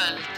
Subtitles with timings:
[0.00, 0.29] Kvöld.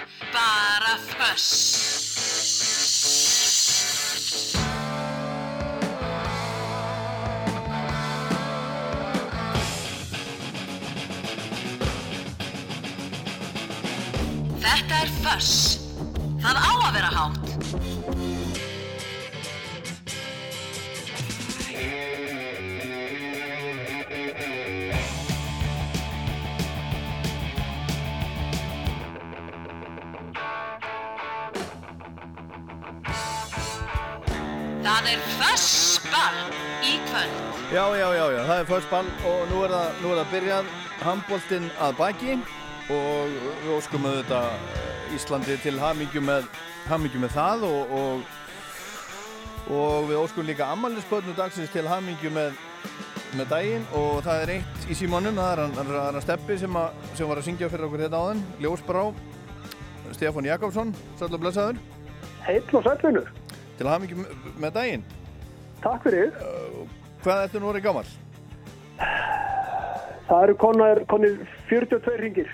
[34.92, 36.40] Það er fössball
[36.84, 37.36] í kvöld.
[37.72, 40.32] Já, já, já, já, það er först ball og nú er það, nú er það
[40.34, 40.66] byrjað
[41.00, 42.34] handbóltinn að baki
[42.92, 44.50] og við óskum auðvitað
[44.82, 46.50] eh, Íslandi til hamingju með,
[46.90, 48.36] hamingju með það og, og,
[49.78, 52.60] og við óskum líka ammælisbötnu dagsins til hamingju með,
[53.40, 56.76] með daginn og það er eitt í símanum, það er hann, hann, hann Steppi sem,
[56.76, 59.08] a, sem var að syngja fyrir okkur þetta áðan, Ljósbrá,
[60.12, 61.80] Stefán Jakobsson, sæll og blessaður,
[62.42, 63.32] Heill og sælvinur.
[63.78, 64.24] Til hamingju
[64.60, 65.04] með, daginn.
[65.82, 66.34] Takk fyrir.
[67.22, 68.12] Hvað ertu nú orðið gammal?
[70.28, 71.40] Það eru konar, konir
[71.70, 72.52] 42 ringir.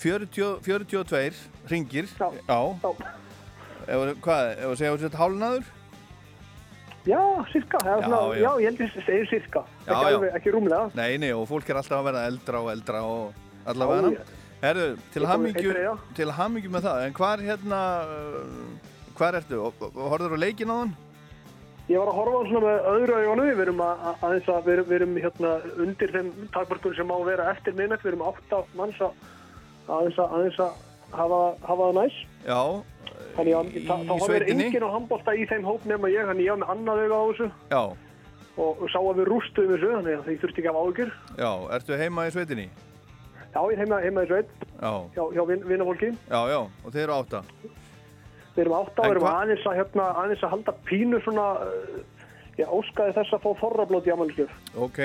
[0.00, 2.30] 40, 42 ringir Já.
[2.48, 2.60] Já.
[3.90, 5.68] Ef, hvað, ef að segja að þetta hálnaður
[7.08, 7.20] já
[7.52, 7.78] sirka.
[7.84, 8.50] Já, Já, svona, já.
[8.60, 9.62] ég held að segja sirka.
[9.86, 10.90] Já, ekki, alveg, ekki rúmlega.
[10.98, 14.36] Nei, nei, og fólk er alltaf að verða eldra og eldra og allavega já.
[14.60, 18.89] Herðu, til hamingju með það, en hvar hérna uh,
[19.20, 19.60] hvar ertu?
[19.94, 20.92] Horfður á leikin á hann?
[21.90, 23.44] Ég var að horfa hann svona með öðru auðvanu.
[23.50, 25.50] Við erum að, að, aðeins að, við erum, við erum hérna
[25.84, 28.04] undir þeim takmörkum sem má vera eftir minnett.
[28.04, 29.24] Við erum átta manns að
[29.90, 30.84] aðeins að, aðeins að
[31.18, 32.20] hafa, hafa það næs.
[32.46, 32.60] Já,
[33.30, 36.28] Þannig að í, það, horfir sveitinni enginn á handbólta í þeim hóp nema ég.
[36.30, 37.82] Þannig ég var með annað auga á þessu Já,
[38.60, 39.90] og, og sá að við rústuðum þessu.
[39.96, 41.12] Þannig að ég þurfti ekki að hafa áhyggjur.
[41.42, 42.68] já, ertu heima í sveitinni?
[43.50, 46.10] Já, ég er heima, heima í sveit Já, hjá, hjá vin, vinnafólki.
[46.30, 47.40] já, já, og þeir eru átta
[48.54, 52.24] Við erum átt á, við erum aðeins að, hérna, aðeins að halda pínu svona, uh,
[52.58, 54.56] ég óskaði þess að fá þorrablót í amaliskjöf.
[54.86, 54.98] Ok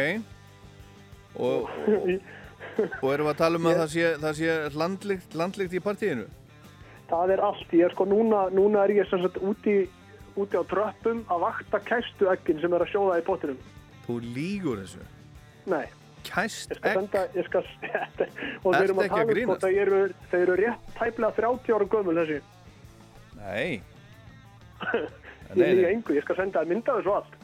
[1.36, 2.10] og, og,
[3.04, 6.26] og erum að tala um að það sé, það sé landlikt, landlikt í partíinu?
[7.10, 9.84] það er allt, ég er sko núna, núna er ég sem sagt úti,
[10.40, 13.62] úti á tröppum að vakta kæstu ekkin sem er að sjóða í pottinum.
[14.06, 15.06] Þú lígur þessu
[15.70, 15.86] Nei,
[16.26, 17.64] Kæst ég egg ég skal,
[18.64, 20.02] og við erum að tala um sko, þau eru,
[20.40, 22.42] eru rétt tæplega 30 ára gömul þessi.
[23.46, 23.82] Nei
[25.54, 27.36] Ég er líka engu, ég skal senda það mynda þessu allt.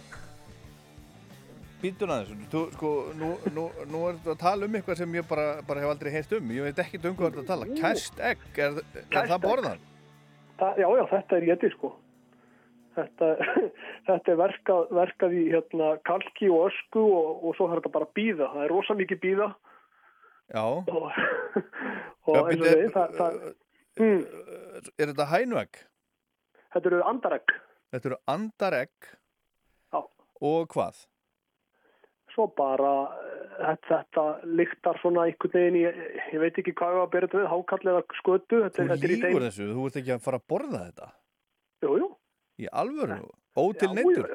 [1.81, 5.27] Býtur aðeins, þú, sko, nú, nú, nú er þetta að tala um eitthvað sem ég
[5.30, 6.51] bara, bara hef aldrei heyrt um.
[6.53, 7.68] Ég veit ekki um hvað þetta að tala.
[7.80, 9.83] Kæst egg, er, er það borðan?
[10.62, 11.92] Já, já, þetta er getið sko.
[12.98, 13.30] Þetta,
[14.09, 18.12] þetta er verkað, verkað í hérna, kalki og ösku og, og svo þarf þetta bara
[18.19, 18.51] býða.
[18.53, 19.51] Það er rosa mikið býða
[20.51, 20.65] Já.
[20.65, 21.07] og,
[22.27, 23.39] og Já, eins og þeir, það, það,
[24.01, 25.81] mm, Er þetta hænuegg?
[26.73, 27.53] Þetta eru andaregg.
[27.91, 29.07] Þetta eru andaregg
[29.91, 30.01] Já.
[30.51, 31.01] og hvað?
[32.31, 34.25] Svo bara eh, þetta, þetta
[34.62, 35.97] lyktar svona einhvern veginn, ég,
[36.31, 38.62] ég veit ekki hvað ég var að bera þetta við, hákall eða skötu.
[38.65, 41.09] Þetta, Þú þetta lígur þessu, þú ert ekki að fara að borða þetta.
[41.83, 42.12] Jú, jú.
[42.62, 43.17] Í alvöru,
[43.57, 44.29] ótil neittur.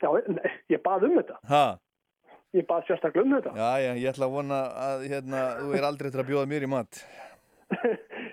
[0.00, 1.38] Já, nei, ég bað um þetta.
[1.50, 1.64] Ha,
[2.50, 3.50] Ég bað sérstaklega um þetta.
[3.54, 6.64] já, já, ég ætla að vona að hérna, þú er aldrei til að bjóða mér
[6.66, 6.98] í mat.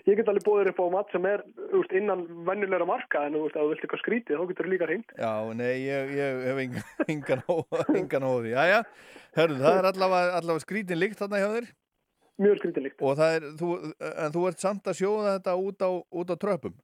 [0.07, 1.41] Ég get alveg búið upp á mat sem er
[1.75, 4.87] úst, innan vennulegra marka en úst, ef þú vilt eitthvað skrítið þá getur þú líka
[4.87, 5.09] hringt.
[5.19, 6.61] Já, nei, ég, ég hef
[7.11, 7.43] engan,
[7.91, 8.53] engan, því.
[8.53, 8.79] Jæja,
[9.35, 11.67] herru, það er allavega, allavega skrítin líkt þarna hjá þér
[12.37, 12.99] Mjög skrítið líkt.
[13.01, 13.69] og það er, þú,
[14.07, 15.89] en þú ert samt að sjóða þetta út á,
[16.21, 16.75] út á tröppum.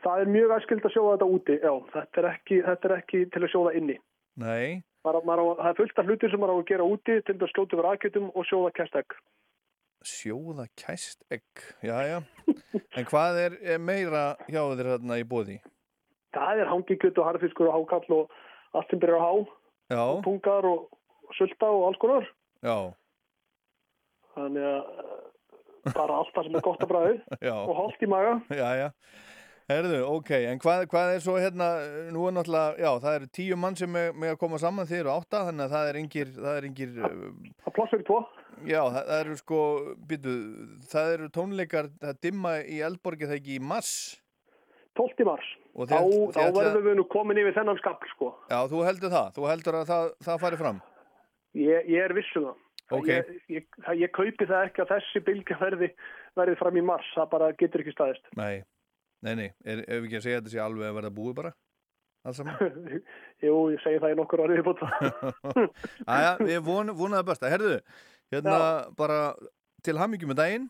[0.00, 1.72] Það er mjög æskild að sjóða þetta úti, já.
[1.94, 3.96] Þetta er ekki, þetta er ekki til að sjóða inni.
[4.40, 7.14] Nei, Maður, maður, á- það er fullt af hlutir sem maður á að gera úti
[7.24, 9.14] til að skjóta yfir aðgjötum og sjóða kestegg.
[10.06, 12.22] Sjóða kæst egg, jæja.
[12.96, 15.58] En hvað er, er meira hjá þér þarna í bóði?
[16.34, 18.34] Það er hangikjöt og harfiskur og hákall og
[18.78, 19.32] allt sem byrjar á há,
[19.90, 20.86] Já, og,
[21.26, 22.28] og sulta og alls konar.
[22.62, 22.76] já,
[24.36, 27.16] Þannig að eh, bara allt það sem er gott að bræði
[27.66, 28.36] og holt í maga.
[28.54, 28.88] Já, já.
[29.70, 31.66] Herðu, ok, en hvað, hvað er svo hérna,
[32.10, 35.02] nú er náttúrulega, já, það eru tíu mann sem með, með að koma saman, þið
[35.04, 37.28] eru átta, þannig að það er yngir, það er yngir, uh,
[37.66, 38.18] Það plossur í tvo.
[38.68, 39.60] Já, það, það eru sko,
[40.10, 40.34] býtu,
[40.92, 43.92] það eru tónleikar, það dimma í Eldborgi það ekki í mass
[44.98, 45.26] 12.
[45.28, 45.50] mars.
[45.70, 45.98] Þá,
[46.34, 48.32] þá verðum við nú komin yfir þennan skapl, sko.
[48.50, 50.80] Já, þú heldur það, þú heldur að það, það fari fram.
[51.58, 52.66] Ég, ég er viss um það.
[52.90, 53.08] Ok.
[53.10, 55.88] Ég, ég, ég kaupi það ekki að þessi bylgja verði,
[56.38, 57.10] verði fram í mars.
[57.14, 58.30] Það bara getur ekki staðist.
[58.38, 58.64] Nei,
[59.22, 61.52] nei, nei, ef ekki að segja þetta sé alveg að verða búið bara.
[63.46, 64.92] Jú, ég segi það í nokkur orðið það.
[66.16, 67.52] Æja, við von, vonaðum það besta.
[67.52, 67.78] Herðu,
[68.34, 68.58] hérna
[68.98, 69.22] bara
[69.86, 70.68] til hamingjum með daginn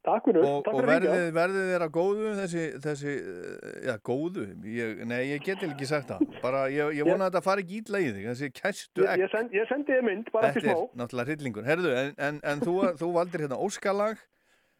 [0.00, 1.32] Takk fyrir, og, takk og fyrir verðið, líka.
[1.36, 6.38] verðið þeirra góðu þessi, þessi, eh, já, góðu ég, nei, ég get ekki sagt það
[6.40, 9.32] bara, ég, ég vona að þetta fari ekki ítla í þig þessi kæstu egg ég,
[9.34, 10.96] send, ég sendi þið mynd, bara eftir þetta er smá.
[11.02, 14.22] náttúrulega hryllingur herðu, en, en, en þú, þú valdir hérna óskalag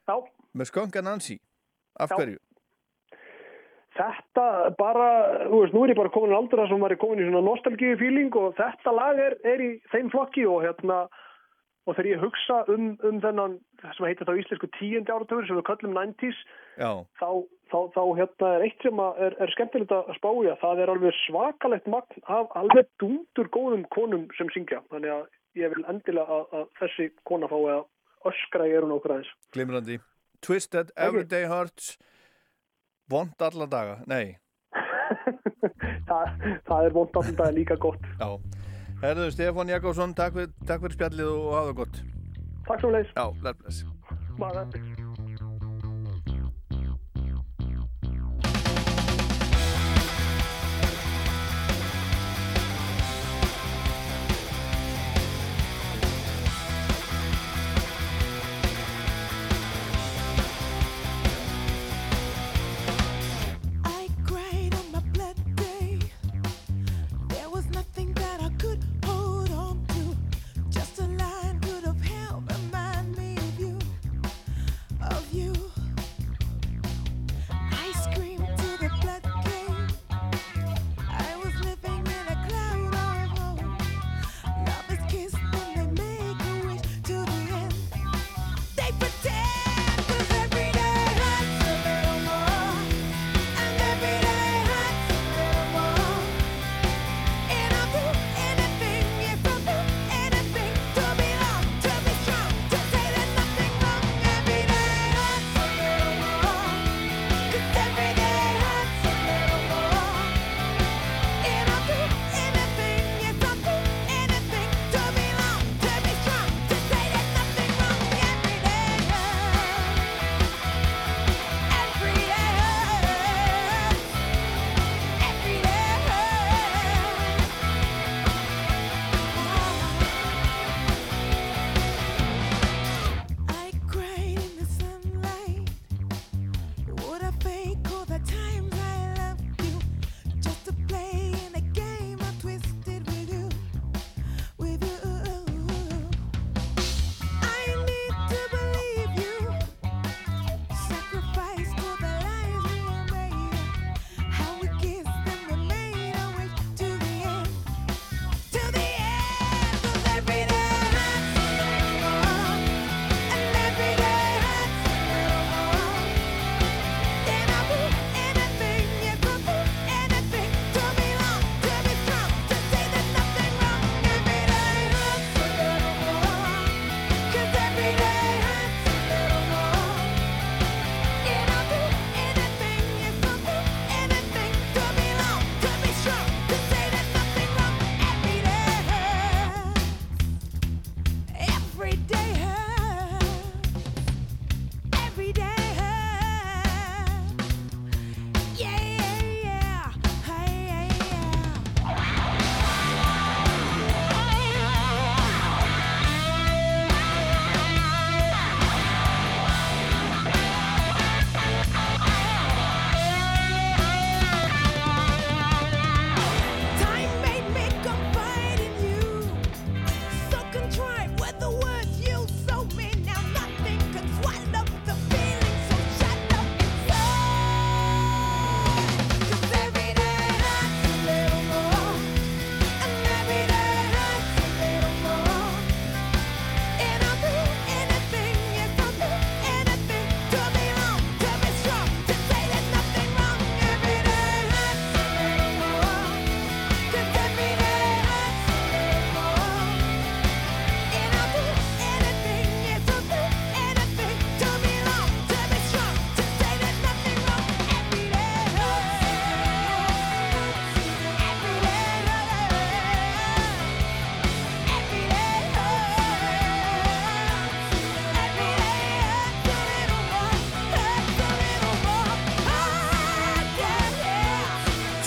[0.09, 0.16] Já,
[0.57, 1.37] með skönga Nancy
[2.00, 2.16] af Já.
[2.16, 2.40] hverju?
[4.00, 4.45] Þetta
[4.78, 5.09] bara,
[5.50, 8.37] þú veist, nú er ég bara komin þar sem er komin í svona nostalgíu feeling
[8.38, 11.04] og þetta lag er, er í þeim flokki og hérna,
[11.87, 15.66] og þegar ég hugsa um, um þennan, sem heitir þá íslensku tíundi áratöfur sem við
[15.69, 16.42] köllum 90s,
[16.80, 16.90] Já,
[17.21, 17.30] þá,
[17.73, 21.90] þá, þá hérna er eitt sem er, er skemmtilegt að spája, það er alveg svakalegt
[21.90, 25.26] magn af alveg dundur góðum konum sem syngja, þannig að
[25.59, 27.88] ég vil endilega að, að þessi kona fái að
[28.30, 29.35] öskra í erun okkur aðeins.
[29.57, 29.99] glimrandi.
[30.40, 31.99] Twisted, Everyday Hurts
[33.11, 34.37] Vond alla daga, nei
[36.09, 36.35] það,
[36.69, 38.05] það er vond alltaf líka gott.
[38.21, 38.29] Já,
[39.02, 42.02] herðu Stefán Jakobsson takk fyrir, takk fyrir spjallið og hafa gott
[42.69, 43.11] Takk svo leiðis.
[43.17, 43.83] Já, bless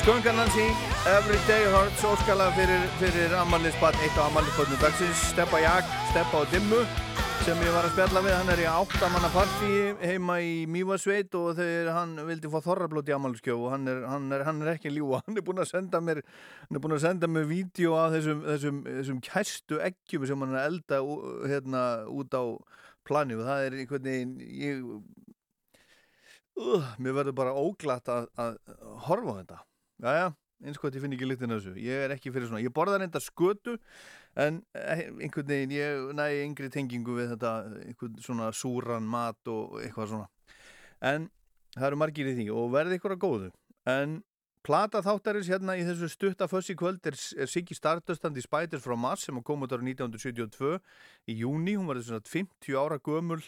[0.06, 0.14] yeah.
[0.14, 0.68] Skönga Nancy,
[1.08, 6.82] Everyday Hurts óskalag fyrir, fyrir ammælisbarn, eitt á ammælisbarnu dagsins Steppa Jak, Steppa og Dimmu
[7.44, 9.70] sem ég var að spjalla við, hann er í áttamanna partí
[10.04, 14.30] heima í Mývasveit og þegar hann vildi fá þorrablót í amalskjó og hann er, hann,
[14.36, 17.04] er, hann er ekki ljúa hann er búinn að senda mér hann er búinn að
[17.08, 21.04] senda mér vídeo af þessum, þessum, þessum kæstu eggjum sem hann er elda
[21.52, 22.44] hérna út á
[23.08, 24.88] plani og það er einhvern veginn ég
[26.60, 28.60] uh, mér verður bara óglatt að, að
[29.08, 29.64] horfa á þetta
[30.02, 30.32] Jæja,
[30.64, 31.76] eins og ég finn ekki litin af þessu.
[31.84, 33.78] Ég er ekki fyrir svona, ég borða reynda skötu
[34.40, 39.80] en eh, einhvern veginn ég næ yngri tengingu við þetta einhvern svona súran mat og
[39.84, 40.30] eitthvað svona.
[41.04, 41.30] En
[41.76, 43.50] það eru margir í því og verði ykkur að góðu.
[43.90, 44.22] En
[44.64, 48.86] plata þáttarins hérna í þessu stutta fössi kvöld er, er Siggy Stardust and the Spiders
[48.86, 50.78] from Mars sem kom út ára 1972
[51.28, 53.44] í júni, hún var svona 50 ára gömul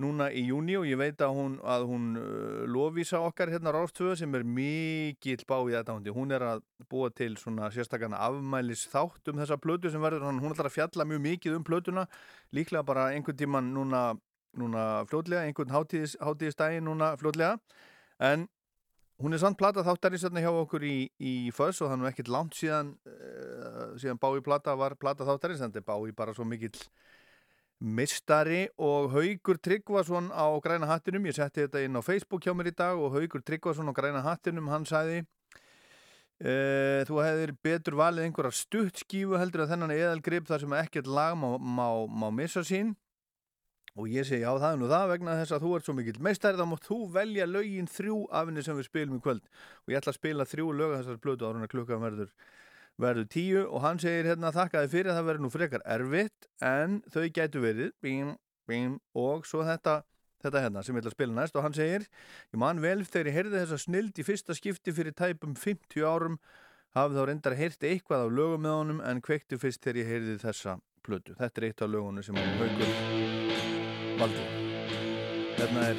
[0.00, 4.16] núna í júni og ég veit að hún, að hún uh, lofísa okkar hérna Rástöðu
[4.18, 6.14] sem er mikill bá í þetta hundi.
[6.14, 10.50] Hún er að búa til svona sérstakana afmælis þátt um þessa plötu sem verður, hún
[10.50, 12.06] ætlar að fjalla mjög mikið um plötuna,
[12.56, 14.02] líklega bara einhvern tíman núna,
[14.58, 17.54] núna fljótlega, einhvern hátíðis, hátíðistægin núna fljótlega,
[18.18, 18.48] en
[19.22, 22.58] hún er samt plata þáttarins hérna hjá okkur í, í Föss og þannig ekkert langt
[22.58, 26.74] síðan, uh, síðan bá í plata var plata þáttarins, þannig bá í bara svo mikill
[27.80, 32.70] mistari og Haugur Tryggvason á græna hattinum, ég setti þetta inn á Facebook hjá mér
[32.70, 35.24] í dag og Haugur Tryggvason á græna hattinum, hann sagði
[36.42, 41.10] uh, þú hefðir betur valið einhverja stutt skífu heldur að þennan eðalgrip þar sem ekkert
[41.10, 42.94] lag má, má, má missa sín.
[43.94, 46.58] Og ég segi já það nú það vegna þess að þú ert svo mikill meistari
[46.58, 49.44] þá mátt þú velja lögin þrjú af henni sem við spilum í kvöld.
[49.84, 52.32] Og ég ætla að spila þrjú lög af þessar blötu áruna klukkan verður
[53.00, 57.00] verður tíu og hann segir hérna þakkaði fyrir að það verður nú frekar erfitt en
[57.10, 58.34] þau gætu verið bím,
[58.68, 60.02] bím, og svo þetta
[60.44, 61.56] þetta hérna sem ég ætla að spila næst.
[61.56, 65.16] Og hann segir ég man vel þegar ég heyrði þessa snild í fyrsta skipti fyrir
[65.16, 66.38] tæpum 50 árum
[66.94, 70.36] hafði þá reyndar heyrti eitthvað af lögum með honum en kveikti fyrst þegar ég heyrði
[70.44, 71.34] þessa plötu.
[71.40, 73.42] Þetta er eitt af lögunum sem hann haugur
[74.20, 74.44] valdi
[75.58, 75.96] hérna er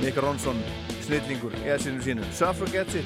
[0.00, 0.62] Nick Ronson
[1.04, 2.24] snillingur í essinu sínu.
[2.32, 3.04] Suffragette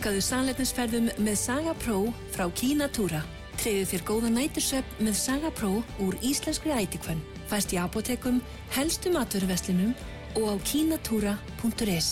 [0.00, 1.98] Fækkaðu sannleitnisferðum með Saga Pro
[2.32, 3.18] frá Kínatúra.
[3.60, 7.20] Treyðu þér góða nætursöp með Saga Pro úr íslenskri ætikvönn.
[7.50, 8.38] Fæst í apotekum,
[8.72, 9.92] helstu maturveslinum
[10.40, 12.08] og á kínatúra.is.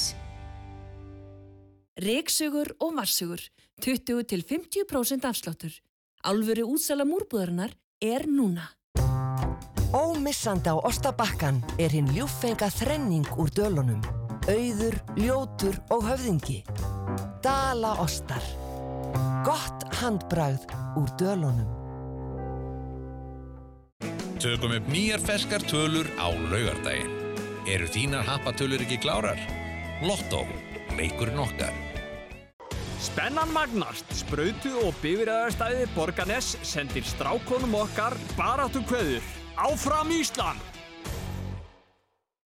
[2.04, 3.40] Reksugur og varsugur.
[3.80, 5.72] 20 til 50% afsláttur.
[6.28, 7.72] Álfuru útsala múrbúðarinnar
[8.04, 8.68] er núna.
[9.96, 14.27] Ómissandi á Ostabakkan er hinn ljúffenga þrenning úr dölunum.
[14.48, 16.62] Auður, ljótur og höfðingi.
[17.44, 18.40] Dala ostar.
[19.44, 20.64] Gott handbragð
[20.96, 21.68] úr dölunum.
[24.40, 27.12] Tökum upp nýjar ferskar tölur á laugardaginn.
[27.68, 29.42] Eru þínar happatölur ekki klárar?
[30.00, 30.46] Lotto,
[30.96, 31.76] leikurinn okkar.
[33.04, 39.28] Spennan magnast, sprautu og bifræðarstæði Borganes sendir strákonum okkar baráttu kveður.
[39.60, 40.77] Áfram Ísland!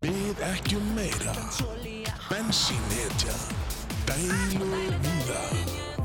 [0.02, 1.34] Við ekki meira
[2.26, 3.36] Bensínetja
[4.08, 4.70] Dælu
[5.04, 5.44] víða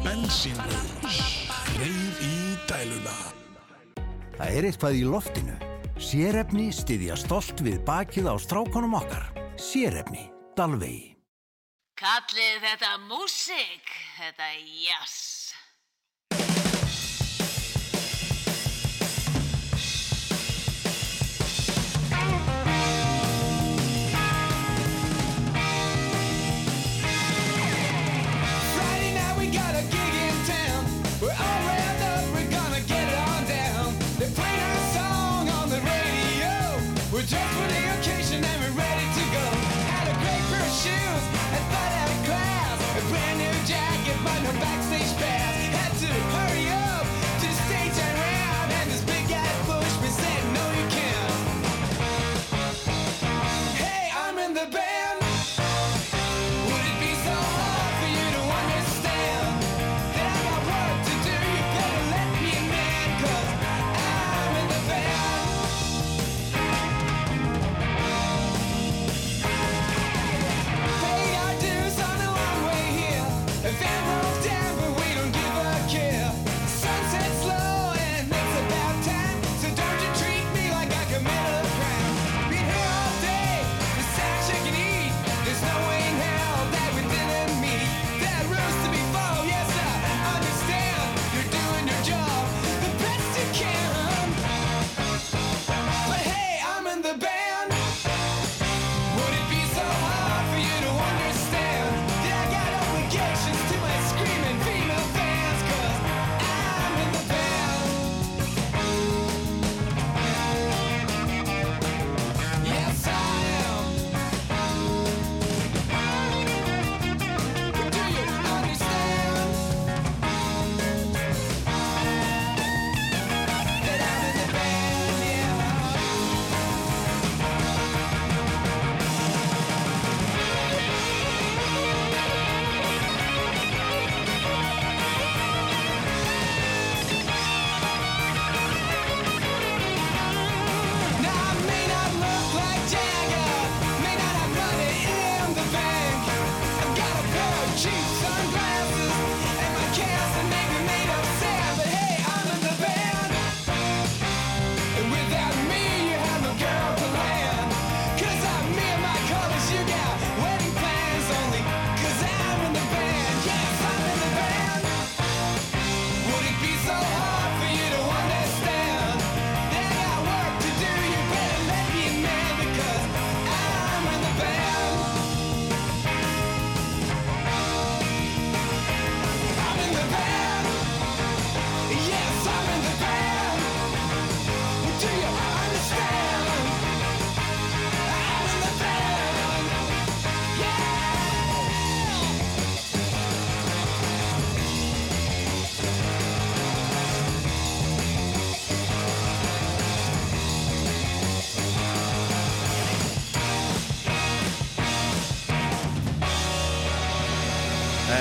[0.02, 1.16] Bensínlaus
[1.70, 2.34] Hreyf í
[2.68, 3.14] dæluna
[4.36, 5.56] Það er eitthvað í loftinu.
[5.96, 9.30] Sérefni styðja stolt við bakið á strákonum okkar.
[9.56, 10.26] Sérefni,
[10.58, 11.16] Dalvegi.
[11.96, 14.50] Kallið þetta músík, þetta
[14.84, 15.46] jazz.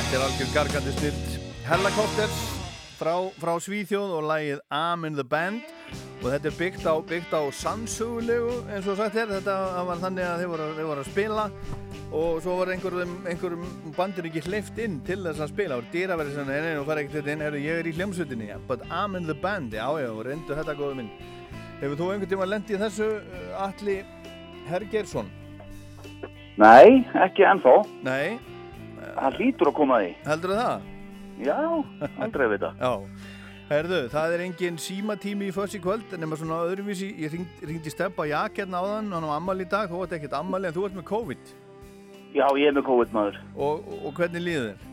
[0.06, 1.32] Þetta er algjör gargandi snilt
[1.66, 2.42] Hellacopters
[3.00, 5.66] frá, frá Svíþjóð og lagið I'm in the Band.
[6.20, 9.58] Og þetta er byggt á, byggt á sannsögulegu eins og sagt er þetta
[9.90, 11.48] var þannig að þeir voru, þeir voru að spila.
[12.22, 15.82] Og svo var einhverjum, einhverjum bandir ekki hleyft inn til þess að spila.
[15.82, 17.62] Og dýraverði svona, nei, nei, og fara ekkert þetta inn.
[17.66, 19.74] Ég er í hljómsutinni, ja, but I'm in the band.
[19.74, 21.14] Já, já, reyndu þetta góðu minn.
[21.82, 23.14] Hefur þú einhvern tíma lendið þessu
[23.58, 24.04] Atli
[24.70, 25.34] Hergeirsson?
[26.62, 27.82] Nei, ekki ennþá.
[28.06, 28.55] Nei
[29.16, 30.12] Það hlýtur að koma því.
[30.28, 30.86] Heldur það?
[31.46, 31.58] Já,
[32.24, 32.72] aldrei að vita.
[32.86, 32.92] Já,
[33.70, 38.28] herðu, það er engin símatími í föss í kvöld nema svona öðruvísi, ég ringdi, Steppa
[38.30, 41.00] Jak hérna áðan, hann á ammali í dag, þú ert ekkert ammali en þú ert
[41.00, 41.54] með COVID
[42.36, 43.40] Já, ég er með COVID maður.
[43.56, 44.92] og, og hvernig líður þér?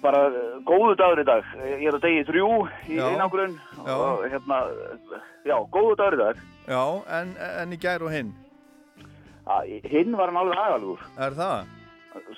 [0.00, 1.48] Bara uh, góðu dagur í dag.
[1.76, 2.46] Ég er á degi þrjú
[2.88, 4.60] í einangrun og hérna,
[5.44, 6.40] já, góðu dagur í dag.
[6.70, 6.80] Já,
[7.18, 8.30] en, en í gær og hinn,
[9.92, 11.04] hinn var hann alveg aðalúr.
[11.20, 11.76] er það?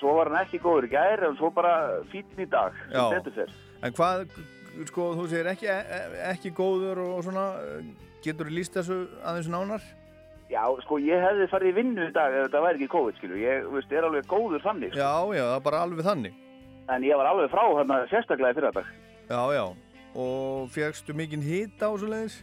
[0.00, 3.06] Svo var hann ekki góður í gær en svo bara fítn í dag, Já.
[3.82, 4.28] En hvað,
[4.90, 5.70] sko, þú segir ekki,
[6.28, 7.46] ekki góður og svona,
[8.24, 9.86] getur þú líst þessu aðeins nánar?
[10.52, 13.40] Já, sko, ég hefði farið í vinnu í dag ef þetta væri ekki COVID, skilju.
[13.40, 14.96] Ég, veist, er alveg góður þannig.
[14.98, 16.34] Já, já, er bara alveg þannig.
[16.92, 18.90] En ég var alveg frá hérna sérstaklega fyrra dag.
[19.30, 19.64] Já, já,
[20.12, 22.42] og fegstu mikinn hita og svo leiðis?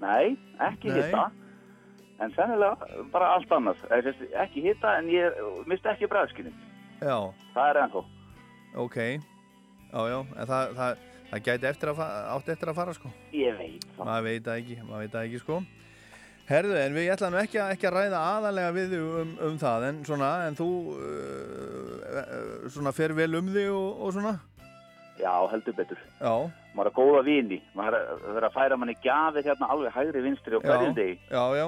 [0.00, 1.02] Nei, ekki Nei.
[1.02, 1.26] hitta.
[2.20, 2.76] En sennilega
[3.12, 3.82] bara allt annað.
[3.90, 6.52] Eða, sérst, ekki hitta en ég misti ekki bræðskinni.
[7.02, 7.18] Já,
[7.54, 8.04] Það er ennþá.
[8.76, 13.10] ok, já, já, en það, það, það gæti eftir átti eftir að fara, sko.
[13.36, 14.04] Ég veit það.
[14.08, 15.58] Maður veit það ekki, veit ekki, sko.
[16.46, 20.28] Herðu, en við ætlaðum ekki, ekki að ræða aðalega við um, um það, en svona,
[20.46, 24.36] en þú, uh, svona, fer vel um þig og, og svona?
[25.20, 26.00] Já, heldur betur.
[26.20, 26.32] Já,
[26.76, 27.58] Maður er að góða vini.
[27.76, 27.94] Maður
[28.36, 31.14] er að- færa manni gjafir hérna alveg hægri vinstri og hverjum degi.
[31.30, 31.66] já, já,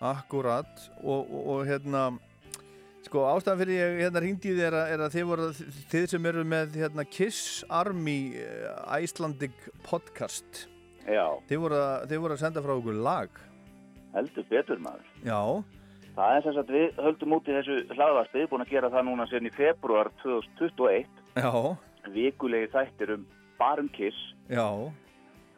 [0.00, 2.02] akkurat, og, og, og hérna,
[3.06, 5.48] sko, ástæðan fyrir ég hérna hringdi í þér er, er að þið voru,
[5.92, 9.56] þið sem eru með, hérna, Kiss Army uh, Icelandic
[9.88, 10.66] podcast,
[11.08, 13.42] Já, þið voru, að, þið voru að senda frá okkur lag,
[14.14, 15.10] heldur betur maður.
[15.24, 15.40] já,
[16.18, 19.26] Það er þess að við höldum út í þessu hlaðvarpið, búin að gera það núna
[19.30, 21.52] sen í februar 2021, já,
[22.14, 23.26] vikulegi þættir um
[23.58, 24.18] Barum Kiss.
[24.50, 24.66] já,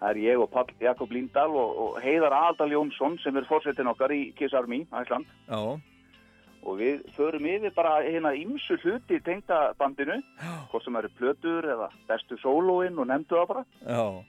[0.00, 3.90] Það er ég og Pall Jakob Líndal og, og Heiðar Aldal Jónsson sem er fórsetin
[3.90, 5.26] okkar í Kiss Army, Æsland.
[5.48, 5.80] já,
[6.60, 10.18] Og við förum yfir bara hérna ímsu hluti í tengda bandinu,
[10.70, 13.64] hvort sem eru plötur eða bestu sólóin og nefndu það bara.
[13.86, 14.24] já,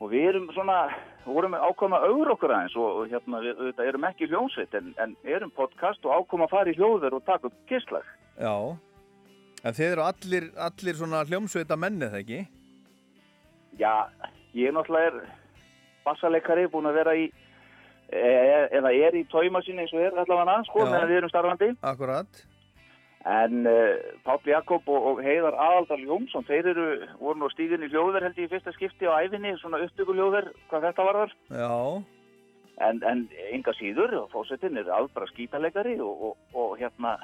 [0.00, 0.76] Og við erum svona,
[1.24, 4.94] vorum ákvæm að augra okkur aðeins og, og hérna við auðvitað erum ekki hljómsveit en,
[4.98, 8.06] en erum podcast og ákvæm að fara í hljóður og taka upp kisslag.
[8.38, 8.54] já,
[9.64, 12.40] en þið eru allir, allir svona hljómsveita menni, það ekki?
[13.78, 13.94] Já,
[14.54, 15.20] ég náttúrulega er
[16.04, 17.28] bassaleikari, búin að vera í,
[18.10, 18.24] e,
[18.78, 21.70] eða er í tóima sinni eins og er allavega sko, meðan við erum starfandi.
[21.82, 22.44] Akkurat,
[23.24, 27.88] En uh, Páll Jakob og, og Heiðar Aðaldal Jónsson, þeir eru, voru nú stíðin í
[27.88, 31.32] hljóðver held ég í fyrsta skipti á æfinni, svona upptökuljóðver, hvað þetta var þar.
[31.48, 31.78] já,
[32.84, 33.20] En, en
[33.54, 37.14] enga síður, og fósettin er albra skítalegari og, og, og hérna,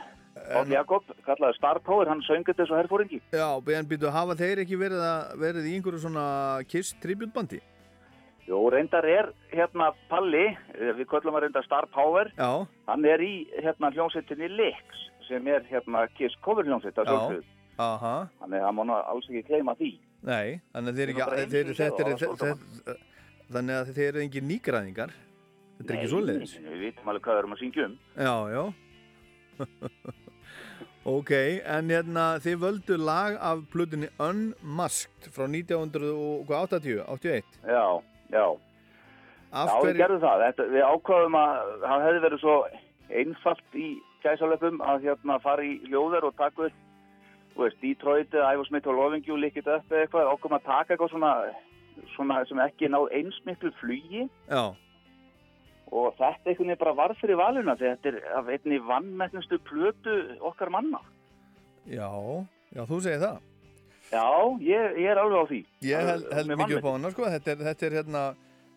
[0.48, 3.18] Páll Jakob, kallaði Star Power, hann söngur þessu herfóringi.
[3.32, 3.46] já,
[3.78, 6.24] en býtu, hafa þeir ekki verið, að, verið í einhverju svona
[6.68, 7.58] Kiss tributbandi?
[8.48, 12.50] Jó, reyndar er hérna Palli, eh, við köllum að reynda Star Power, Já,
[12.88, 14.82] hann er í hérna hljómsettinni Lix,
[15.28, 17.44] sem er hérna Kiss cover hljómsett að sjálfsögðu.
[17.78, 19.92] aha, Þannig að það má nú alls ekki gleyma því.
[20.22, 21.26] nei, þannig að þeir er ekki, er,
[24.08, 25.10] eru engin nýgræðingar,
[25.78, 26.58] þetta er ekki svoleiðis.
[26.60, 27.94] Nei, við vitum alveg hvað við erum að syngja um.
[28.16, 28.64] Já, já.
[31.08, 31.32] ok,
[31.76, 37.56] en hérna þið völdu lag af plutunni Unmasked frá 1980, 81.
[37.64, 37.86] Já,
[38.34, 38.46] já.
[39.50, 40.44] Af já, við hverju, gerðum það.
[40.44, 42.56] Þetta, við ákvaðum að það hefði verið svo
[43.10, 43.88] einfalt í
[44.22, 46.86] gæsalöpum að hérna fara í hljóðar og taka upp
[47.54, 48.36] þú veist, Detroit
[48.68, 51.32] Smith og Lovingju líkit upp eða eitthvað, ákvaðum að taka eitthvað svona,
[52.14, 54.62] svona sem ekki ná eins miklu flugi já,
[55.90, 60.16] og þetta einhvern veginn bara varð fyrir valuna því þetta er af einni vannmætnustu plötu
[60.40, 61.00] okkar manna.
[61.86, 62.10] já,
[62.74, 63.40] já, þú segir það.
[64.10, 64.26] Já,
[64.58, 65.58] ég, ég er alveg á því.
[65.86, 68.22] Ég held, held mikið upp á hana, sko, þetta er, þetta er hérna,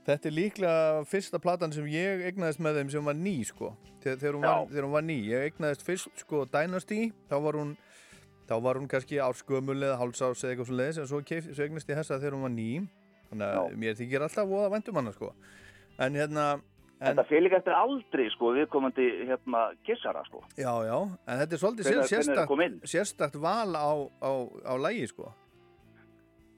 [0.06, 3.72] þetta er líklega fyrsta platan sem ég eignaðist með þeim sem var ný, sko,
[4.04, 5.18] þegar, þegar, hún, var, þegar hún var ný.
[5.32, 7.00] Ég eignaðist fyrst, sko, Dynasty,
[7.32, 7.74] þá var hún,
[8.50, 11.66] þá var hún kannski árskömmul eða hálsás eða eitthvað svo leiðis, en svo, keif, svo
[11.66, 12.70] eignast ég þessa þegar hún var ný,
[13.32, 15.34] þannig að mér þykir alltaf voða væntum hana, sko.
[16.04, 16.48] En hérna,
[17.04, 20.44] en, Þetta fyrir eftir aldrei, sko, viðkomandi hérna kissara, sko.
[20.56, 23.92] já, já, en þetta er svolítið sérstakt, sérstakt val á,
[24.24, 24.32] á,
[24.64, 25.32] á lægi, sko.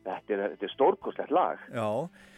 [0.05, 1.61] Þetta er, er stórkostlegt lag.
[1.73, 1.87] Já,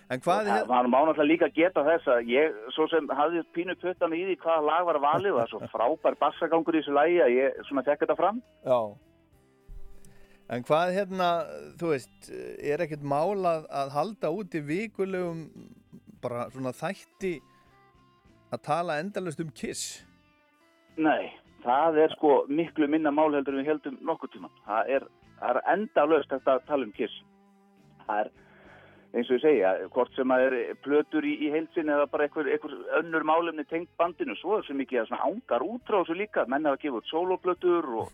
[0.07, 3.43] en hvað er, Það var má náttúrulega líka geta þess að ég, svo sem hafði
[3.57, 6.79] pínu puttan í því hvaða lag var valið og það er svo frábær bassagangur í
[6.79, 8.39] þessu lagi að ég svona fekk þetta fram.
[8.63, 8.79] Já.
[10.47, 11.27] En hvað hérna,
[11.75, 12.31] þú veist,
[12.63, 15.41] er ekkert mál að, að halda út í vikulegum
[16.23, 17.33] bara svona þætti
[18.51, 20.01] að tala endalust um kiss?
[20.97, 21.31] Nei,
[21.65, 24.59] það er sko miklu minna mál heldur en við heldum nokkuð tíman.
[24.65, 25.07] Það er,
[25.49, 27.23] er endalaust þetta að tala um kiss.
[28.05, 28.31] Það er
[29.17, 32.49] eins og ég segja, hvort sem að er plötur í, í heilsin eða bara einhver,
[32.51, 36.81] einhver önnur málefni tengt bandinu, svo er svo mikið að ángar útráðu líka, menn hafa
[36.81, 38.11] gefið soloplötur og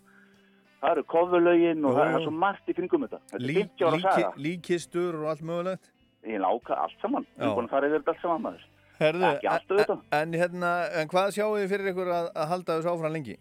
[0.84, 3.22] það eru kofulögin og Jú, það er svo margt í kringum þetta.
[3.34, 5.92] Þetta Lí, 50 ára líki, líkistur og allt mögulegt
[6.24, 7.26] Ég láka allt saman.
[7.36, 8.68] Ég er búin að fara yfir þetta allt saman maður.
[9.00, 10.02] Herðu, Ekki allt auðvitað.
[10.20, 13.36] en, hérna, en hvað sjáu þið fyrir ykkur að, að halda þessu áfram lengi?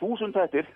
[0.00, 0.66] Þúsund þættir.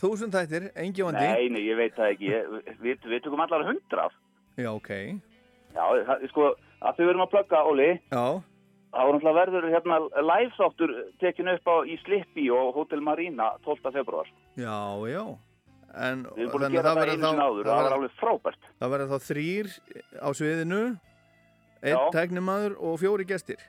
[0.00, 2.28] Þúsund þættir, engjavandi Nei, nei, ég veit það ekki.
[2.32, 4.16] Ég, við, við tökum allar hundrað.
[4.60, 4.90] Já, ok
[5.76, 8.24] Já, það, sko, að þau verum að plugga, Óli, Já,
[8.92, 13.50] þá er náttúrulega verður hérna live þáttur tekin upp á í Slippi og Hotel Marina
[13.66, 13.90] 12.
[13.92, 14.30] februar.
[14.56, 14.76] já,
[15.12, 15.24] já
[15.96, 18.70] en, Við erum búin að gera það einu sinni áður, það var alveg frábært.
[18.80, 19.68] það verður þá þrýr
[20.16, 20.80] á sviðinu
[21.86, 22.04] einn Já.
[22.18, 23.62] tæknimaður og fjóri gestir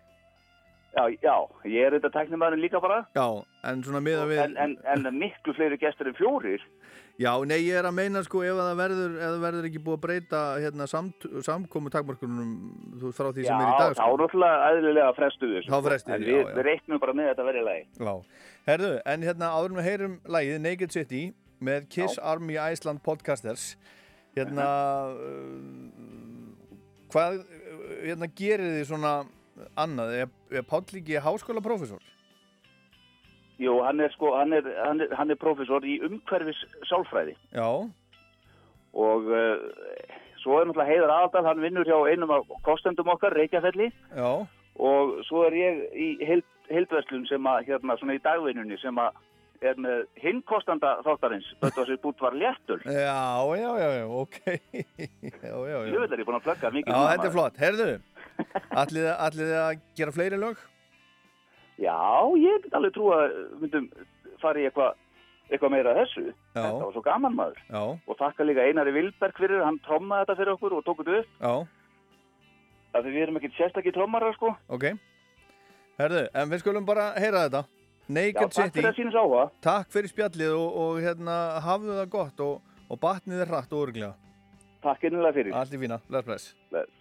[0.98, 1.34] Já, já,
[1.70, 3.26] ég er þetta tæknumæðurinn líka bara, Já,
[3.70, 6.64] en svona miða við en, en, en miklu fleiri gestur en fjórir.
[7.22, 10.02] Já, nei, ég er að meina sko ef að það verður, verður ekki búið að
[10.06, 12.52] breyta hérna, samt, samkomu takmarkunum
[13.14, 14.08] frá því Já, sem er í dag þá sko.
[14.10, 15.70] er náttúrulega eðlilega frestuðu þessu.
[15.70, 15.84] Þá sko.
[15.90, 16.56] frestuðu, En já, við, já.
[16.58, 17.86] við reiknum bara með þetta verið lagi.
[18.02, 18.14] Já,
[18.72, 21.24] herðu, en hérna áður við heyrum lagið Naked City
[21.70, 23.68] með Kiss Army Iceland Podcasters
[24.38, 24.68] hérna
[25.14, 25.48] uh,
[27.14, 27.57] hvað uh,
[28.04, 29.14] hérna gerir þið svona
[29.80, 32.04] annað, er, er Páll ekki háskóla professor?
[33.58, 37.70] Jú, hann er sko, hann er, hann er, hann er profesor í umhverfis sálfræði Já,
[38.98, 39.56] og uh,
[40.44, 43.90] svo er náttúrulega Heiðar Aðaldal, hann vinnur hjá einum af kostendum okkar, Reykjafelli.
[44.14, 44.30] Já,
[44.78, 49.18] og svo er ég í heild, heildverslun sem að, hérna, svona í dagvinnunni sem að
[49.62, 52.78] er með hinn kostanda þáttarins, þetta sér bútt var léttul.
[52.86, 53.18] já,
[53.58, 54.38] já, já, já, ok
[55.42, 56.94] þetta er ég búin að plugga mikið.
[56.94, 57.88] Já, þetta er flott, herðu
[58.84, 60.58] Ætlið þið- að gera fleiri lög?
[61.82, 61.98] Já,
[62.42, 63.88] ég get alveg trú að myndum
[64.42, 65.04] fara í eitthvað
[65.48, 66.24] eitthva meira þessu.
[66.28, 66.60] Já.
[66.60, 67.60] Þetta var svo gaman maður.
[67.72, 71.22] Já, Og þakka líka Einari Vilberg fyrir, hann trommaði þetta fyrir okkur og tók þetta
[71.22, 71.30] upp.
[71.40, 71.54] já,
[72.98, 74.54] Af því við erum ekkert sérstakki trommarar, sko.
[74.74, 74.86] ok
[75.98, 77.62] Herðu, en við skulum bara heyra þetta
[78.08, 79.50] Naked takk City fyrir.
[79.64, 83.90] Takk fyrir spjallið og, og hérna hafðu það gott og, og batnið er hratt og
[83.90, 84.14] örglega
[84.86, 85.58] Takk innilega fyrir.
[85.58, 86.97] Allt í fína, bless bless Bless.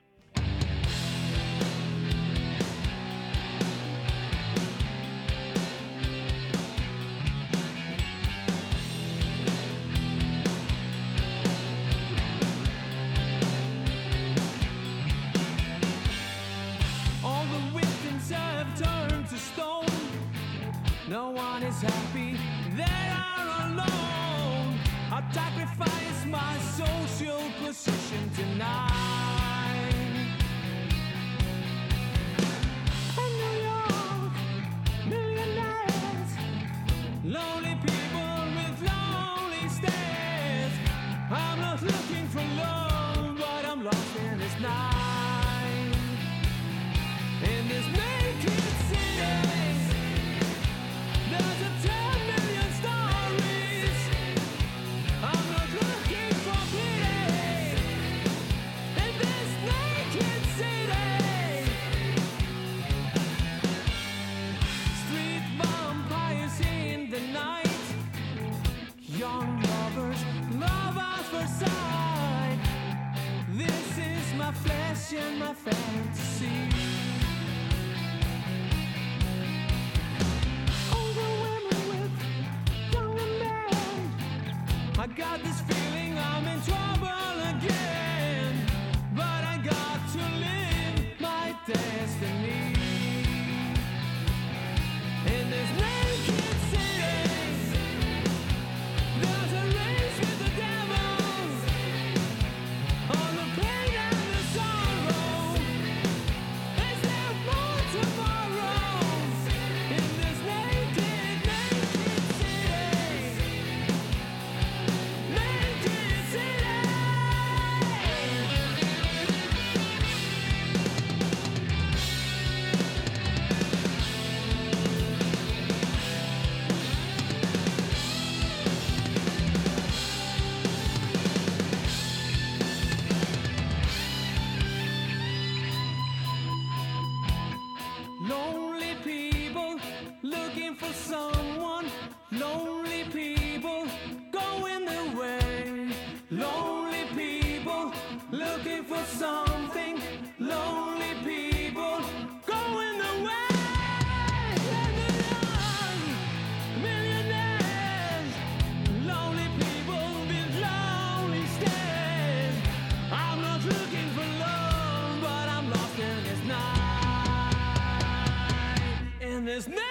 [169.46, 169.85] This naked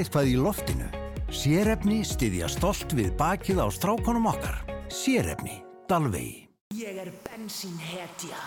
[0.00, 0.88] eitthvað í loftinu.
[1.30, 4.56] Sérefni styðja stolt við bakið á strákonum okkar.
[4.90, 6.48] Sérefni, Dalvegi.
[6.74, 8.38] Ég er bensínhetja.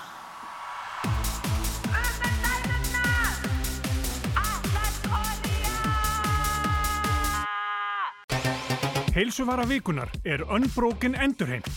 [9.13, 11.69] Heilsuvara vikunar er Unbroken Endurheimt.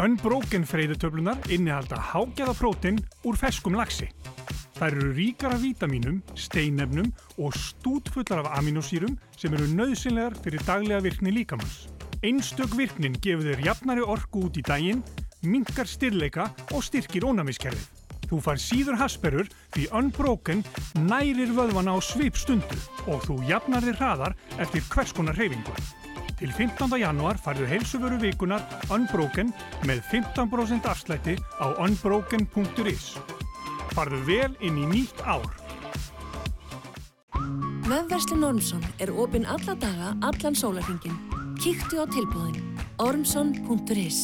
[0.00, 4.08] Unbroken freyðutöflunar innihalda hágæða prótin úr feskum laxi.
[4.78, 7.08] Þær eru ríkar af vítamínum, steinefnum
[7.42, 11.88] og stútfullar af aminosýrum sem eru nöðsynlegar fyrir daglega virkni líkamanns.
[12.22, 15.02] Einstök virknin gefur þér jafnari orku út í daginn,
[15.42, 17.88] minkar styrleika og styrkir ónæmiskerfið.
[18.28, 20.62] Þú far síður hasperur því Unbroken
[21.08, 25.74] nærir vöðvana á svip stundu og þú jafnar þér hraðar eftir hvers konar hreyfingu.
[26.38, 26.94] Til 15.
[27.02, 28.62] janúar farðu heilsuvöru vikunar
[28.94, 29.50] Unbroken
[29.90, 33.16] með 15% afslætti á unbroken.is.
[33.98, 35.48] Farðu vel inn í nýtt ár.
[37.88, 41.16] Vefverslun Ormsson er opinn alla daga, allan sólarhingin.
[41.58, 42.62] Kíktu á tilbúðin.
[43.02, 44.20] Ormsson.is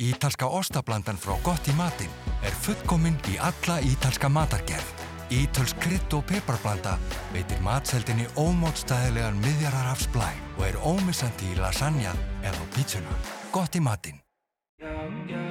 [0.00, 4.96] Ítalska ostablandan frá gott í matinn er fullkomin í alla ítalska matargerð.
[5.28, 6.96] Ítals krydd og peparblanda
[7.34, 13.22] veitir matseldinni ómótstæðilegan miðjararafs blæ og er ómissandi í lasagna eða á pítsuna.
[13.52, 14.24] Gott í matinn.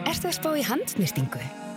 [0.09, 1.68] Ertu að spá í handsnýstingu?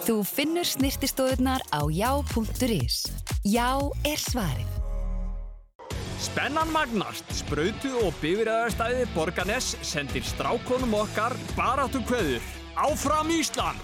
[0.00, 3.02] Þú finnur snirtistóðurnar á já.is.
[3.44, 3.76] Já
[4.08, 4.78] er svarið.
[6.20, 12.44] Spennan magnast, sprautu og bifræðarstæði Borganes sendir strákonum okkar baráttu kveður.
[12.80, 13.80] Áfram Ísland!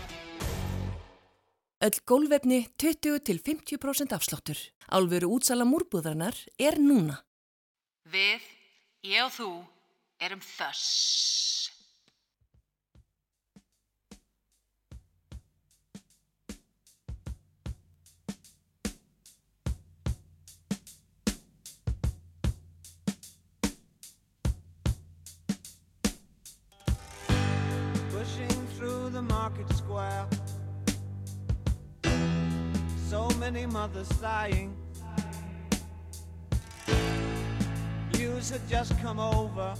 [1.85, 4.57] Öll gólvefni 20-50% afsláttur.
[4.89, 7.21] Álveru útsala múrbúðarnar er núna.
[8.09, 8.41] Við,
[9.05, 9.51] ég og þú,
[10.25, 11.56] erum þöss.
[29.49, 30.27] Market square.
[33.09, 34.77] So many mothers sighing.
[38.15, 39.73] News had just come over.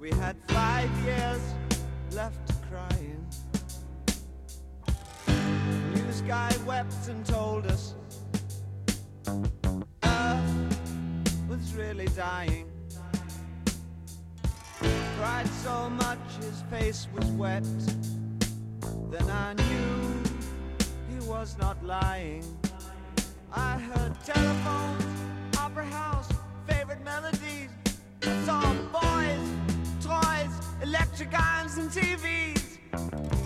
[0.00, 1.40] We had five years
[2.10, 3.24] left crying.
[5.94, 7.94] News guy wept and told us
[10.02, 12.66] Earth was really dying.
[15.16, 17.64] Cried so much his face was wet.
[19.18, 20.22] Then I knew
[21.08, 22.44] he was not lying.
[23.50, 25.04] I heard telephones,
[25.58, 26.28] opera house,
[26.68, 27.70] favorite melodies.
[28.22, 28.60] I saw
[28.92, 29.46] boys,
[30.04, 30.52] toys,
[30.82, 32.78] electric irons, and TVs.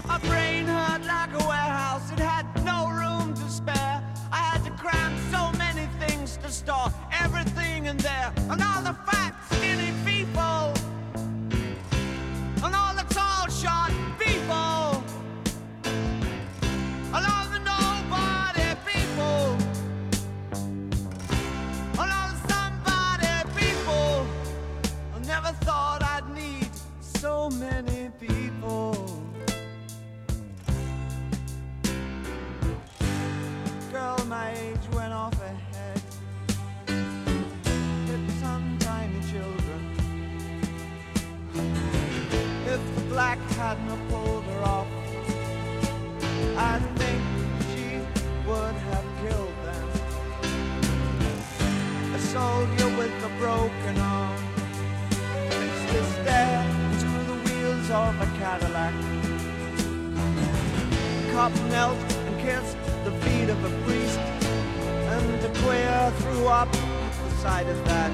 [0.08, 4.02] My brain hurt like a warehouse, it had no room to spare.
[4.32, 8.32] I had to cram so many things to store everything in there.
[8.50, 8.96] And all the
[27.58, 27.99] many
[61.40, 62.76] cop knelt and kissed
[63.06, 64.18] the feet of a priest,
[65.14, 68.12] and the queer threw up the sight of that.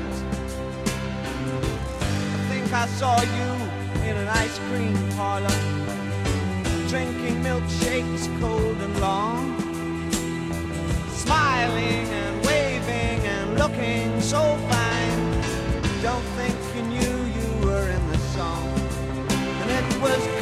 [2.34, 3.50] I think I saw you
[4.08, 5.58] in an ice cream parlor,
[6.86, 9.58] drinking milkshakes cold and long,
[11.10, 15.20] smiling and waving and looking so fine.
[16.00, 18.68] Don't think you knew you were in the song.
[19.60, 20.35] And it was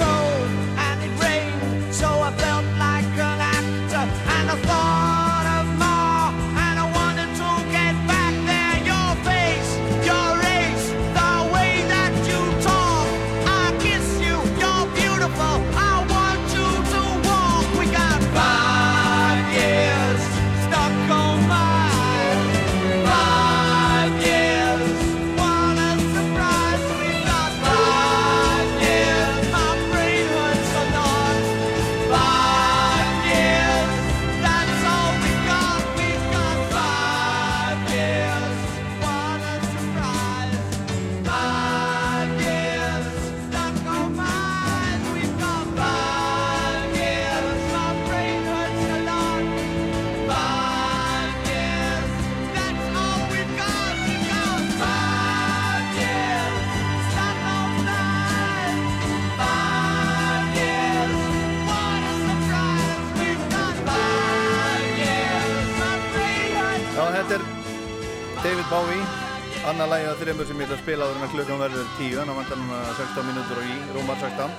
[70.55, 73.25] sem ég ætla að spila en að klukkan verður 10 en á vandan núna 16
[73.27, 74.53] mínútur og í rúmar 16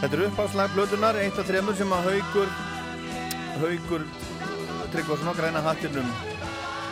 [0.00, 2.52] Þetta er uppáslag blöðunar eitt af þreymur sem að haugur
[3.58, 4.04] haugur
[4.92, 6.06] Tryggvason og græna hattinum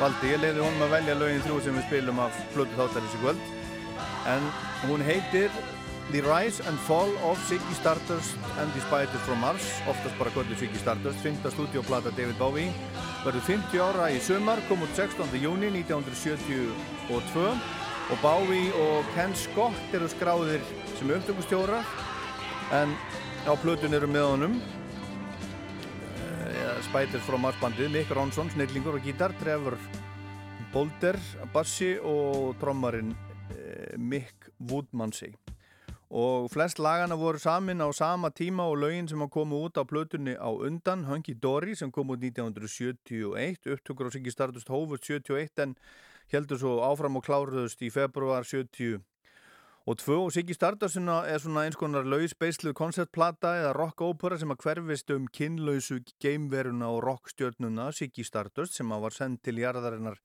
[0.00, 0.32] valdi.
[0.32, 3.48] Ég leiði honum að velja lögin þrjú sem við spilum af blödu þáttarins í kvöld.
[4.34, 4.50] En
[4.90, 5.54] hún heitir
[6.10, 9.66] The Rise and Fall of Ziggy Stardust and the Spiders from Mars.
[9.86, 12.70] Oftast bara kvöldu Ziggy Stardust, fymta stúdíoplata David Bowie.
[13.22, 15.38] Verður 50 ára í sumar, kom út 16.
[15.38, 16.72] júni 1972
[18.08, 20.62] og Bowie og Ken Scott eru skráðir
[20.96, 21.82] sem upptökustjóra
[22.72, 22.94] en
[23.44, 24.54] á plötun eru með honum.
[26.16, 29.76] Eh, Spiders from Mars bandið, Mick Ronson, snillingur og gítar, Trevor
[30.72, 31.20] Bolder,
[31.52, 33.12] bassi og trommarinn
[33.52, 35.34] eh, Mick Woodmansey.
[36.08, 39.84] Og flest lagana voru samin á sama tíma og lögin sem að koma út á
[39.84, 41.04] plötunni á undan.
[41.04, 45.76] Hunky Dory sem kom út 1971 upptökur á Siggi Stardust hófust 71 en
[46.32, 49.00] heldur svo áfram og kláruðust í februar 70
[49.88, 54.60] og tvö og Siggi Stardust er svona eins konar lausbeislu konceptplata eða rock-ópera sem að
[54.66, 60.20] hverfist um kynlausu geimveruna og rockstjörnuna Siggi Stardust sem að var sendt til jarðarinnar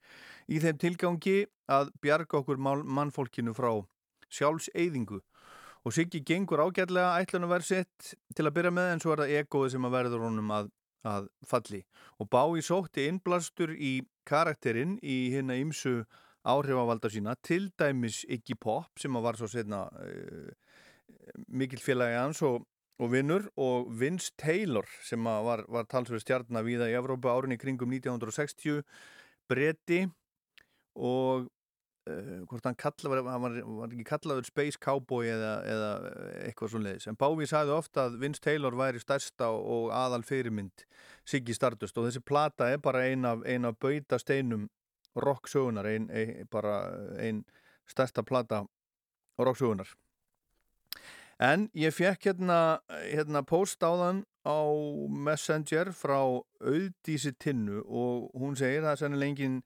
[0.51, 1.37] í þeim tilgangi
[1.71, 3.71] að bjarga okkur mannfólkinu frá
[4.33, 5.21] sjálfseyðingu.
[5.83, 9.73] Og Siggi gengur ágætlega ætlunarverð sitt til að byrja með en svo er það egoði
[9.77, 10.69] sem að verður honum að,
[11.07, 11.83] að falli.
[12.19, 16.03] Og Bái sótti innblastur í karakterinn í hérna ymsu
[16.43, 20.51] áhrifavalda sína til dæmis Iggy Pop sem var svo setna uh,
[21.47, 22.65] mikil félagi hans og,
[22.99, 27.95] og vinnur og Vince Taylor sem var, var talsverð stjarnar viða í Evrópu árinni kringum
[27.95, 28.83] 1960
[29.49, 30.03] bretti
[30.99, 31.47] og
[32.03, 35.91] Uh, hvort hann kalla, var, var, var ekki kallaður Space Cowboy eða, eða
[36.49, 40.83] eitthvað svo leiðis en Bávi sagði ofta að Vince Taylor væri stærsta og aðal fyrirmynd
[41.23, 41.95] Siggy Stardust.
[41.95, 44.67] Og þessi plata er bara ein af, ein af bauta steinum
[45.15, 46.81] rocksögunar, ein, ein, bara
[47.23, 47.45] einn
[47.87, 48.65] stærsta plata
[49.39, 49.95] rocksögunar
[51.43, 52.59] en ég fekk hérna,
[53.09, 54.59] hérna post á þann á
[55.09, 59.57] Messenger frá Auðdísi Tinnu og hún segir það er sennilega enginn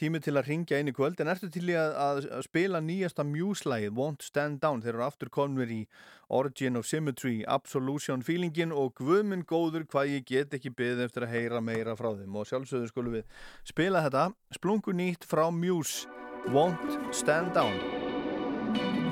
[0.00, 3.26] tími til að ringja inn í kvöld en ertu til í að, að, spila nýjasta
[3.28, 4.80] Muse-lægið Won't Stand Down?
[4.84, 5.82] Þeir eru aftur konver í
[6.30, 11.34] Origin of Symmetry Absolution feelingin og guðminn góður hvað ég get ekki byggð eftir að
[11.36, 12.38] heyra meira frá þeim.
[12.40, 16.08] Og sjálfsögðu skulum við spila þetta splungu nýtt frá Muse
[16.54, 19.09] Won't Stand Down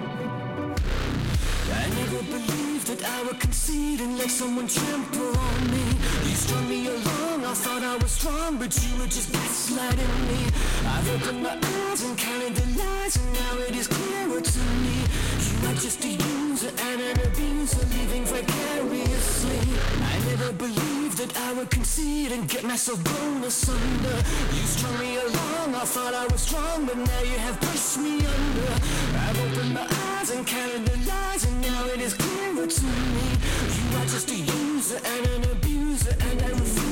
[3.70, 5.84] And let someone trample on me.
[6.24, 10.40] You strung me along, I thought I was strong, but you were just gaslighting me.
[10.86, 15.04] I've opened my eyes and counted the lies, and now it is clearer to me.
[15.44, 19.60] You are just a user and an abuser, living vicariously.
[20.00, 24.16] I never believed that I would concede and get myself blown asunder.
[24.56, 28.24] You strung me along, I thought I was strong, but now you have pushed me
[28.24, 28.72] under.
[29.12, 33.28] I've opened my eyes and counted the lies, and now it is clearer to me.
[33.78, 36.87] You are just a user and an abuser, and I refuse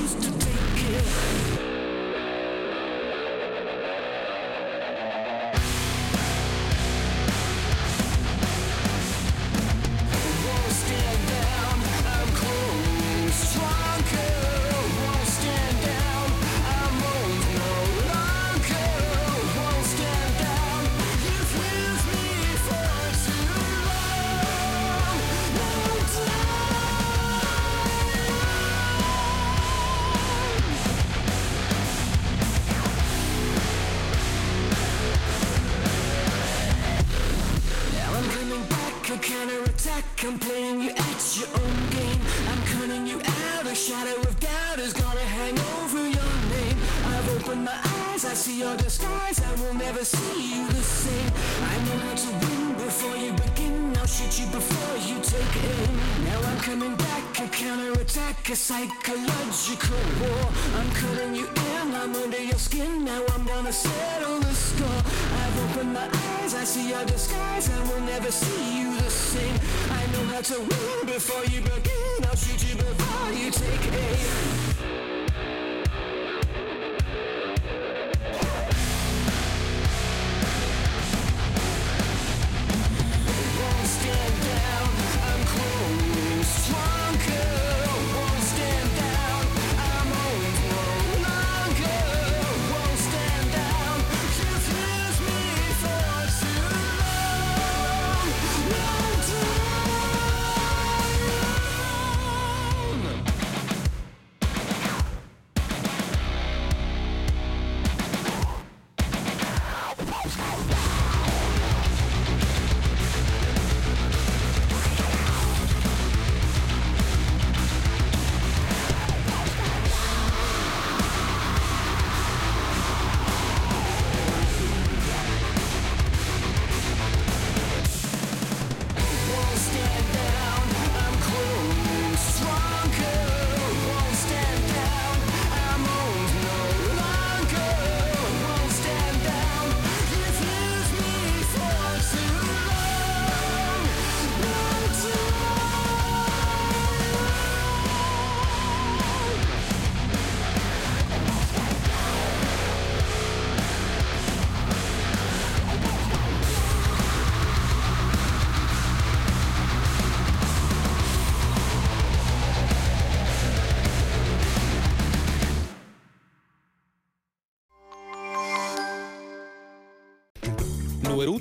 [39.27, 40.05] counterattack.
[40.23, 42.21] I'm playing you at your own game.
[42.51, 43.67] I'm cutting you out.
[43.67, 46.79] A shadow of doubt is gonna hang over your name.
[47.13, 49.39] I've opened my eyes, I see your disguise.
[49.51, 51.31] I will never see you the same.
[51.73, 53.97] I know how to win before you begin.
[53.99, 55.93] I'll shoot you before you take aim.
[56.29, 60.45] Now I'm coming back, a counterattack, a psychological war.
[60.79, 63.05] I'm cutting you in, I'm under your skin.
[63.05, 65.03] Now I'm gonna settle the score.
[65.43, 66.09] I've opened my
[66.39, 67.67] eyes, I see your disguise.
[67.77, 72.25] I will never see you I know how to win before you begin.
[72.25, 74.76] I'll shoot you before you take aim.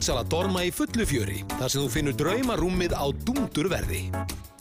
[0.05, 4.03] Útsala Dorma í fullu fjöri, þar sem þú finnur draumarúmið á dúndur verði.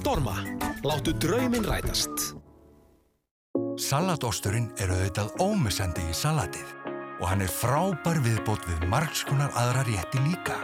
[0.00, 0.38] Dorma,
[0.80, 2.30] láttu drauminn rætast.
[3.76, 6.70] Salatosturinn er auðvitað ómissandi í salatið
[7.18, 10.56] og hann er frábær viðbót við margskonar aðra rétti líka.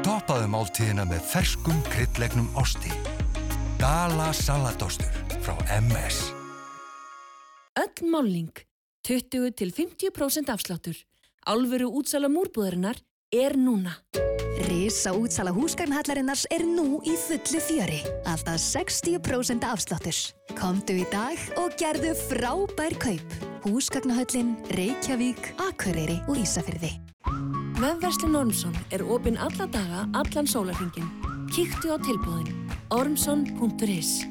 [0.00, 2.94] Toppaðu máltíðina með ferskum kryddlegnum osti.
[3.76, 5.12] Dala salatostur
[5.44, 6.22] frá MS.
[7.84, 8.64] Öll málning,
[9.04, 11.04] 20 til 50% afsláttur.
[11.44, 13.94] Álveru útsala múrbúðarinnar er núna.
[14.68, 18.00] Risa útsala húsgagnhallarinnars er nú í fullu fjöri.
[18.26, 20.16] Alltaf 60% afsláttur.
[20.58, 23.36] Komdu í dag og gerðu frábær kaup.
[23.66, 26.96] Húsgagnahöllin, Reykjavík, Akureyri og Ísafyrði.
[27.78, 31.06] Vefverslun Ormsson er opinn alla daga, allan sólarhingin.
[31.54, 32.50] Kíktu á tilbúðin.
[32.90, 34.24] ormsson.is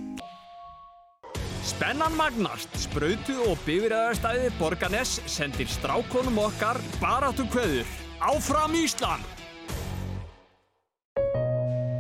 [1.67, 8.06] Spennan magnast, sprautu og bifræðarstæði Borganes sendir strákonum okkar baráttu kveður.
[8.19, 9.23] Áfram Ísland!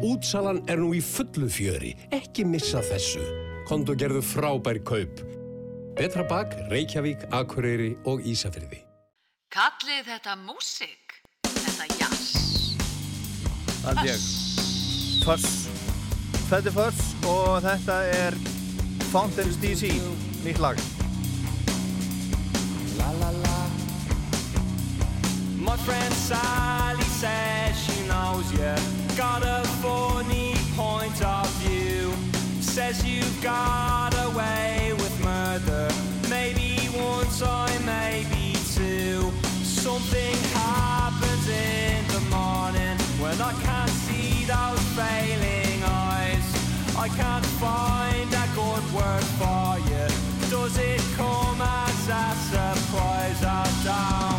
[0.01, 3.21] Útsalan er nú í fullu fjöri, ekki missa þessu.
[3.67, 5.21] Kondu gerðu frábær kaup.
[5.97, 8.83] Betra bak, Reykjavík, Akureyri og Ísafyrði.
[9.53, 11.17] Kallið þetta músík,
[11.49, 12.37] þetta jazz.
[13.87, 14.23] held ég
[15.23, 15.67] Fuss
[16.47, 18.39] Þetta er Fuss og þetta er
[19.11, 19.93] Fountains DC
[20.45, 20.81] nýtt lag
[22.97, 23.56] La la la.
[25.67, 28.73] My friend Sally says she knows you
[29.17, 32.13] got a funny point of view.
[32.61, 35.89] Says you got away with murder.
[36.29, 39.29] Maybe one time, maybe two.
[39.61, 46.47] Something happens in the morning when I can't see those failing eyes.
[46.95, 50.07] I can't find a good word for you.
[50.49, 53.43] Does it come as a surprise?
[53.43, 54.36] I don't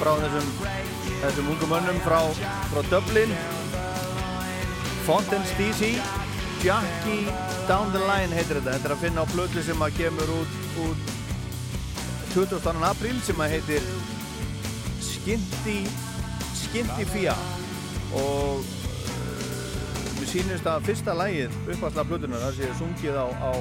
[0.00, 0.50] frá þessum
[1.20, 2.20] þessum ungum mönnum frá,
[2.72, 3.32] frá Dublin.
[5.04, 5.94] Fountains DC
[6.64, 7.24] Jackie
[7.68, 8.76] Down the Line heitir þetta.
[8.76, 11.12] Þetta er að finna á plötu sem að kemur út, út
[12.34, 12.74] 22.
[12.86, 13.86] apríl sem að heitir
[15.04, 15.80] Skinty
[16.56, 17.34] Skinty Fia
[18.16, 23.52] og uh, mér sýnist að fyrsta lægið uppvarsla plötunar það sé sungið á, á,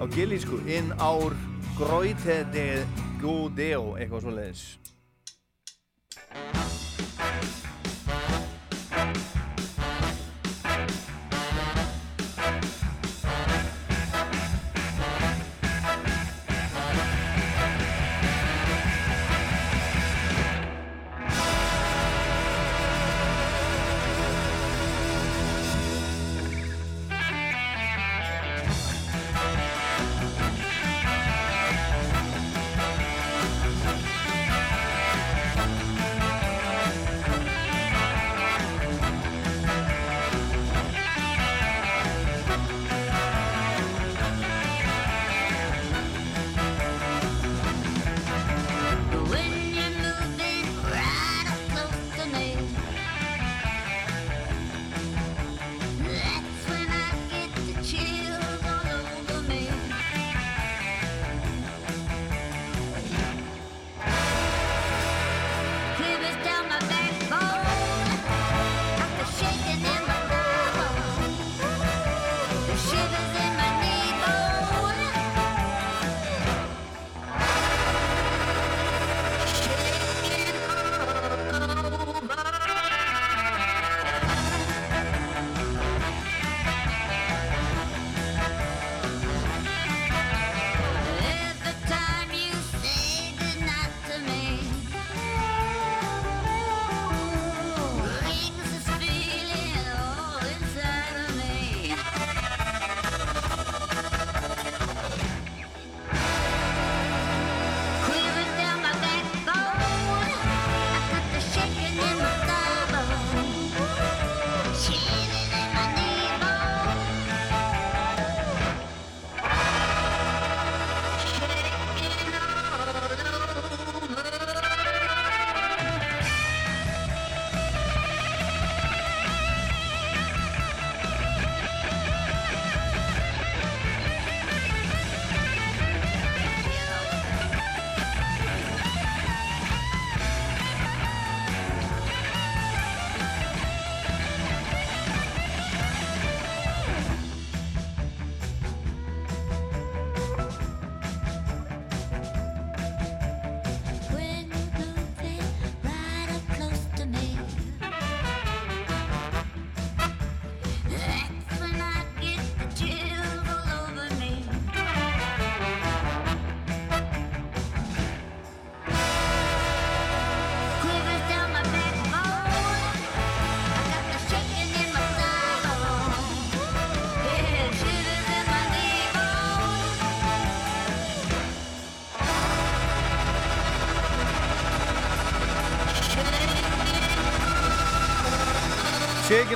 [0.00, 1.36] á gilísku in our
[1.78, 2.68] groite de
[3.20, 4.79] godeo eitthvað svo leiðis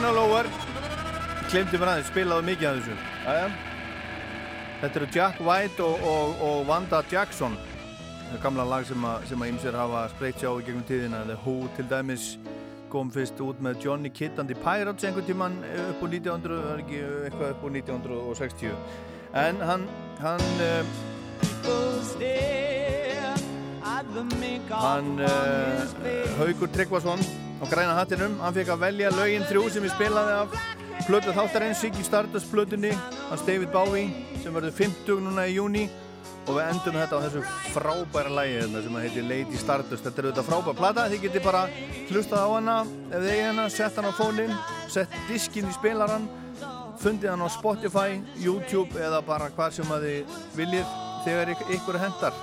[0.02, 0.48] All Over
[1.52, 2.94] Klemdi mér aðeins, spilaðu mikið af þessu.
[3.30, 3.44] Æja.
[4.80, 7.54] Þetta eru Jack White og, og, og Wanda Jackson.
[8.24, 11.20] Það er gamla lag sem að, sem að ymsir hafa spreytt sjá í gegnum tíðina.
[11.28, 12.24] The Who til dæmis
[12.90, 16.72] kom fyrst út með Johnny Kidd and the Pirates einhvern tíman upp á 1900 það
[16.72, 18.74] er ekki eitthvað upp á 1960
[19.44, 19.86] en hann
[20.22, 20.84] hann, uh,
[24.74, 25.82] hann uh,
[26.38, 27.20] Haugur Tryggvason
[27.64, 30.56] á græna hattinum, hann fekk að velja lögin þrjú sem ég spilaði af.
[31.08, 32.92] Plötu þáttarinn, Siggy Stardust plötunni
[33.30, 34.10] hans David Bowie
[34.42, 35.88] sem verður 50 núna í júni
[36.44, 37.42] og við endum þetta á þessu
[37.74, 40.04] frábæra lægi hérna, sem heitir Lady Stardust.
[40.04, 41.64] Þetta er auðvitað frábæra plata, þið getið bara
[42.12, 42.76] hlustað á hana
[43.10, 44.56] ef þið eigi hana, sett hana á fónin
[44.92, 46.28] sett diskinn í spilaran
[47.02, 51.98] fundið hann á Spotify, YouTube eða bara hvað sem að þið viljið þegar ykk- ykkur
[52.04, 52.36] hendar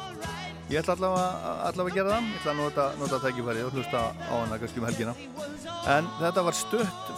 [0.72, 2.28] ég ætla allavega, allavega að gera það.
[2.32, 5.16] Ég ætla að nota, nota tækifæri og hlusta á hana kannski um helgina.
[5.92, 7.14] En þetta var stutt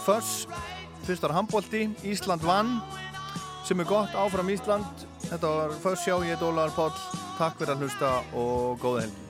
[1.04, 2.78] fyrst var handbólti, Ísland vann
[3.64, 5.04] sem er gott áfram Ísland.
[5.24, 6.96] Þetta var föss sjá, ég er Ólar Páll.
[7.38, 9.23] Takk fyrir að hlusta og góða helgi